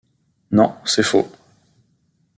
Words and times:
Non, 0.49 0.77
c’est 0.83 1.03
faux... 1.03 1.29